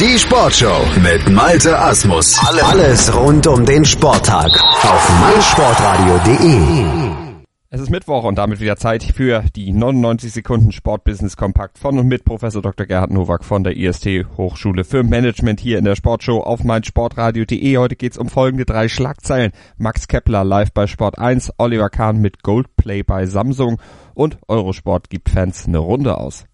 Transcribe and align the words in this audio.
Die 0.00 0.18
Sportshow 0.18 0.84
mit 1.04 1.30
Malte 1.30 1.78
Asmus. 1.78 2.36
Alles 2.64 3.14
rund 3.14 3.46
um 3.46 3.64
den 3.64 3.84
Sporttag 3.84 4.50
auf 4.82 5.20
meinsportradio.de. 5.20 7.44
Es 7.70 7.80
ist 7.80 7.90
Mittwoch 7.90 8.24
und 8.24 8.36
damit 8.36 8.58
wieder 8.58 8.76
Zeit 8.76 9.04
für 9.04 9.44
die 9.54 9.72
99 9.72 10.32
Sekunden 10.32 10.72
Sportbusiness 10.72 11.36
Kompakt 11.36 11.78
von 11.78 11.96
und 11.96 12.08
mit 12.08 12.24
Professor 12.24 12.60
Dr. 12.60 12.86
Gerhard 12.86 13.12
Nowak 13.12 13.44
von 13.44 13.62
der 13.62 13.76
IST 13.76 14.26
Hochschule 14.36 14.82
für 14.82 15.04
Management 15.04 15.60
hier 15.60 15.78
in 15.78 15.84
der 15.84 15.94
Sportshow 15.94 16.40
auf 16.40 16.64
meinsportradio.de. 16.64 17.78
Heute 17.78 17.94
geht's 17.94 18.18
um 18.18 18.28
folgende 18.28 18.64
drei 18.64 18.88
Schlagzeilen. 18.88 19.52
Max 19.76 20.08
Kepler 20.08 20.42
live 20.42 20.72
bei 20.72 20.88
Sport 20.88 21.20
1, 21.20 21.52
Oliver 21.58 21.88
Kahn 21.88 22.20
mit 22.20 22.42
Goldplay 22.42 23.04
bei 23.04 23.26
Samsung 23.26 23.80
und 24.14 24.38
Eurosport 24.48 25.08
gibt 25.08 25.28
Fans 25.28 25.68
eine 25.68 25.78
Runde 25.78 26.18
aus. 26.18 26.46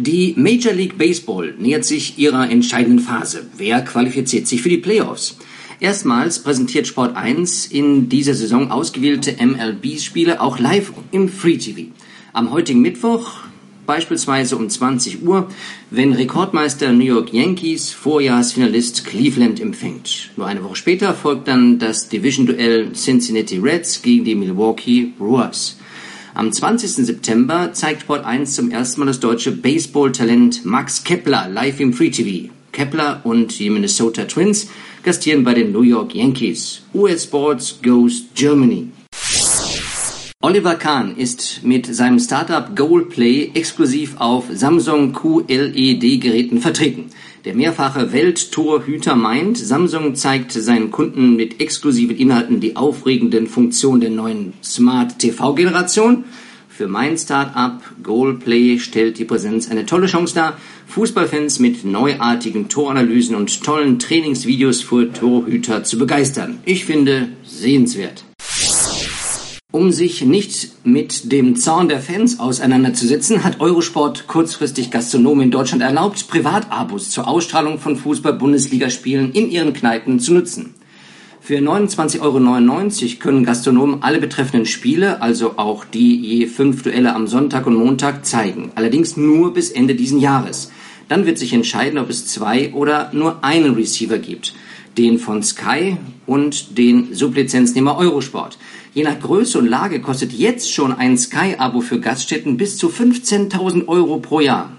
Die 0.00 0.32
Major 0.36 0.72
League 0.72 0.96
Baseball 0.96 1.54
nähert 1.58 1.84
sich 1.84 2.20
ihrer 2.20 2.48
entscheidenden 2.48 3.00
Phase. 3.00 3.48
Wer 3.56 3.80
qualifiziert 3.80 4.46
sich 4.46 4.62
für 4.62 4.68
die 4.68 4.76
Playoffs? 4.76 5.36
Erstmals 5.80 6.38
präsentiert 6.38 6.86
Sport 6.86 7.16
1 7.16 7.66
in 7.66 8.08
dieser 8.08 8.34
Saison 8.34 8.70
ausgewählte 8.70 9.44
MLB-Spiele 9.44 10.40
auch 10.40 10.60
live 10.60 10.92
im 11.10 11.28
Free 11.28 11.56
TV. 11.56 11.90
Am 12.32 12.52
heutigen 12.52 12.80
Mittwoch, 12.80 13.38
beispielsweise 13.86 14.56
um 14.56 14.70
20 14.70 15.24
Uhr, 15.24 15.48
wenn 15.90 16.12
Rekordmeister 16.12 16.92
New 16.92 17.04
York 17.04 17.32
Yankees 17.32 17.90
Vorjahresfinalist 17.90 19.04
Cleveland 19.04 19.60
empfängt. 19.60 20.30
Nur 20.36 20.46
eine 20.46 20.62
Woche 20.62 20.76
später 20.76 21.12
folgt 21.12 21.48
dann 21.48 21.80
das 21.80 22.08
Division-Duell 22.08 22.92
Cincinnati 22.92 23.58
Reds 23.58 24.00
gegen 24.00 24.24
die 24.24 24.36
Milwaukee 24.36 25.12
Brewers. 25.18 25.76
Am 26.34 26.52
20. 26.52 27.06
September 27.06 27.72
zeigt 27.72 28.02
Sport 28.02 28.24
1 28.24 28.54
zum 28.54 28.70
ersten 28.70 29.00
Mal 29.00 29.06
das 29.06 29.20
deutsche 29.20 29.52
Baseball-Talent 29.52 30.64
Max 30.64 31.02
Kepler 31.02 31.48
live 31.48 31.80
im 31.80 31.92
Free 31.92 32.10
TV. 32.10 32.50
Kepler 32.72 33.20
und 33.24 33.58
die 33.58 33.70
Minnesota 33.70 34.24
Twins 34.24 34.68
gastieren 35.02 35.42
bei 35.42 35.54
den 35.54 35.72
New 35.72 35.82
York 35.82 36.14
Yankees. 36.14 36.82
US 36.94 37.24
Sports 37.24 37.78
goes 37.82 38.24
Germany. 38.34 38.88
Oliver 40.40 40.76
Kahn 40.76 41.16
ist 41.16 41.64
mit 41.64 41.92
seinem 41.92 42.20
Startup 42.20 42.76
Goalplay 42.76 43.50
exklusiv 43.54 44.14
auf 44.18 44.44
Samsung 44.52 45.12
QLED-Geräten 45.12 46.60
vertreten. 46.60 47.06
Der 47.44 47.56
mehrfache 47.56 48.12
Welttorhüter 48.12 49.16
meint, 49.16 49.58
Samsung 49.58 50.14
zeigt 50.14 50.52
seinen 50.52 50.92
Kunden 50.92 51.34
mit 51.34 51.60
exklusiven 51.60 52.16
Inhalten 52.16 52.60
die 52.60 52.76
aufregenden 52.76 53.48
Funktionen 53.48 54.00
der 54.00 54.10
neuen 54.10 54.52
Smart 54.62 55.18
TV-Generation. 55.18 56.22
Für 56.68 56.86
mein 56.86 57.18
Start-up 57.18 57.82
Goalplay 58.04 58.78
stellt 58.78 59.18
die 59.18 59.24
Präsenz 59.24 59.68
eine 59.68 59.86
tolle 59.86 60.06
Chance 60.06 60.36
dar, 60.36 60.56
Fußballfans 60.86 61.58
mit 61.58 61.84
neuartigen 61.84 62.68
Toranalysen 62.68 63.34
und 63.34 63.64
tollen 63.64 63.98
Trainingsvideos 63.98 64.82
für 64.82 65.12
Torhüter 65.12 65.82
zu 65.82 65.98
begeistern. 65.98 66.60
Ich 66.64 66.84
finde 66.84 67.30
sehenswert. 67.42 68.27
Um 69.70 69.92
sich 69.92 70.22
nicht 70.22 70.86
mit 70.86 71.30
dem 71.30 71.54
Zorn 71.54 71.90
der 71.90 72.00
Fans 72.00 72.40
auseinanderzusetzen, 72.40 73.44
hat 73.44 73.60
Eurosport 73.60 74.26
kurzfristig 74.26 74.90
Gastronomen 74.90 75.42
in 75.42 75.50
Deutschland 75.50 75.82
erlaubt, 75.82 76.26
Privatabos 76.26 77.10
zur 77.10 77.28
Ausstrahlung 77.28 77.78
von 77.78 77.98
Fußball-Bundesligaspielen 77.98 79.32
in 79.32 79.50
ihren 79.50 79.74
Kneipen 79.74 80.20
zu 80.20 80.32
nutzen. 80.32 80.72
Für 81.42 81.58
29,99 81.58 82.22
Euro 82.22 83.18
können 83.18 83.44
Gastronomen 83.44 84.02
alle 84.02 84.20
betreffenden 84.20 84.64
Spiele, 84.64 85.20
also 85.20 85.58
auch 85.58 85.84
die 85.84 86.16
je 86.16 86.46
fünf 86.46 86.82
Duelle 86.82 87.14
am 87.14 87.26
Sonntag 87.26 87.66
und 87.66 87.74
Montag, 87.74 88.24
zeigen. 88.24 88.72
Allerdings 88.74 89.18
nur 89.18 89.52
bis 89.52 89.70
Ende 89.70 89.94
diesen 89.94 90.18
Jahres. 90.18 90.72
Dann 91.08 91.26
wird 91.26 91.36
sich 91.36 91.52
entscheiden, 91.52 91.98
ob 91.98 92.08
es 92.08 92.26
zwei 92.26 92.72
oder 92.72 93.10
nur 93.12 93.44
einen 93.44 93.74
Receiver 93.74 94.16
gibt. 94.16 94.54
Den 94.96 95.18
von 95.18 95.42
Sky 95.42 95.98
und 96.26 96.78
den 96.78 97.14
Sublizenznehmer 97.14 97.98
Eurosport. 97.98 98.56
Je 98.98 99.04
nach 99.04 99.20
Größe 99.20 99.60
und 99.60 99.68
Lage 99.68 100.00
kostet 100.00 100.32
jetzt 100.32 100.74
schon 100.74 100.92
ein 100.92 101.16
Sky-Abo 101.16 101.82
für 101.82 102.00
Gaststätten 102.00 102.56
bis 102.56 102.78
zu 102.78 102.88
15.000 102.88 103.86
Euro 103.86 104.18
pro 104.18 104.40
Jahr. 104.40 104.72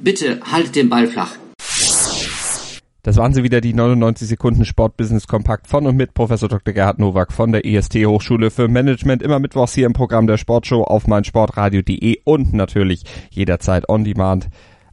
Bitte 0.00 0.38
haltet 0.52 0.76
den 0.76 0.88
Ball 0.88 1.08
flach. 1.08 1.34
Das 3.02 3.16
waren 3.16 3.34
sie 3.34 3.42
wieder, 3.42 3.60
die 3.60 3.74
99 3.74 4.28
Sekunden 4.28 4.64
Sportbusiness 4.64 5.26
Kompakt 5.26 5.66
von 5.66 5.84
und 5.88 5.96
mit 5.96 6.14
Professor 6.14 6.48
Dr. 6.48 6.72
Gerhard 6.72 7.00
Nowak 7.00 7.32
von 7.32 7.50
der 7.50 7.64
IST 7.64 7.96
Hochschule 8.06 8.52
für 8.52 8.68
Management. 8.68 9.20
Immer 9.20 9.40
mittwochs 9.40 9.74
hier 9.74 9.86
im 9.86 9.94
Programm 9.94 10.28
der 10.28 10.36
Sportshow 10.36 10.84
auf 10.84 11.08
meinsportradio.de 11.08 12.20
und 12.22 12.52
natürlich 12.52 13.02
jederzeit 13.30 13.88
on 13.88 14.04
demand 14.04 14.46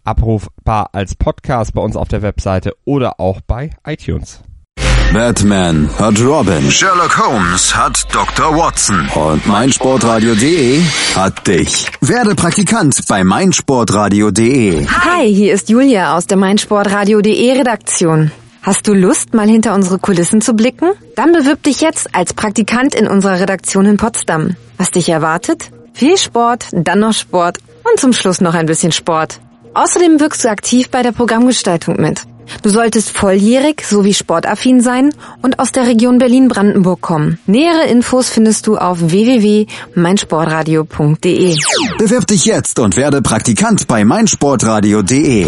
abrufbar 0.04 0.90
als 0.94 1.14
Podcast 1.14 1.76
bei 1.76 1.82
uns 1.84 1.96
auf 1.96 2.08
der 2.08 2.24
Webseite 2.24 2.74
oder 2.86 3.20
auch 3.20 3.40
bei 3.40 3.70
iTunes. 3.86 4.42
Batman 5.14 5.90
hat 5.98 6.20
Robin. 6.20 6.70
Sherlock 6.70 7.18
Holmes 7.18 7.76
hat 7.76 8.06
Dr. 8.14 8.56
Watson. 8.56 9.08
Und 9.16 9.46
meinsportradio.de 9.48 10.82
hat 11.16 11.48
dich. 11.48 11.88
Werde 12.02 12.36
Praktikant 12.36 13.00
bei 13.08 13.24
meinsportradio.de. 13.24 14.86
Hi, 14.88 15.34
hier 15.34 15.54
ist 15.54 15.70
Julia 15.70 16.16
aus 16.16 16.28
der 16.28 16.38
meinsportradio.de 16.38 17.58
Redaktion. 17.58 18.32
Hast 18.62 18.86
du 18.88 18.94
Lust, 18.94 19.34
mal 19.34 19.48
hinter 19.48 19.74
unsere 19.74 19.98
Kulissen 19.98 20.42
zu 20.42 20.54
blicken? 20.54 20.92
Dann 21.16 21.32
bewirb 21.32 21.64
dich 21.64 21.80
jetzt 21.80 22.14
als 22.14 22.34
Praktikant 22.34 22.94
in 22.94 23.08
unserer 23.08 23.40
Redaktion 23.40 23.86
in 23.86 23.98
Potsdam. 23.98 24.58
Was 24.78 24.92
dich 24.92 25.08
erwartet? 25.08 25.72
Viel 25.94 26.18
Sport, 26.18 26.68
dann 26.74 27.00
noch 27.00 27.14
Sport 27.14 27.60
und 27.90 28.00
zum 28.00 28.12
Schluss 28.12 28.42
noch 28.42 28.54
ein 28.54 28.66
bisschen 28.66 28.92
Sport. 28.92 29.40
Außerdem 29.74 30.20
wirkst 30.20 30.44
du 30.44 30.50
aktiv 30.50 30.90
bei 30.90 31.02
der 31.02 31.14
Programmgestaltung 31.14 31.96
mit. 31.96 32.24
Du 32.62 32.70
solltest 32.70 33.10
volljährig 33.10 33.84
sowie 33.86 34.14
sportaffin 34.14 34.82
sein 34.82 35.14
und 35.42 35.60
aus 35.60 35.72
der 35.72 35.88
Region 35.88 36.18
Berlin-Brandenburg 36.18 37.00
kommen. 37.02 37.40
Nähere 37.46 37.86
Infos 37.88 38.30
findest 38.30 38.68
du 38.68 38.78
auf 38.78 39.00
www.meinsportradio.de. 39.02 41.56
Bewirb 41.98 42.28
dich 42.28 42.46
jetzt 42.46 42.80
und 42.80 42.98
werde 42.98 43.22
Praktikant 43.22 43.88
bei 43.88 44.06
meinsportradio.de. 44.06 45.48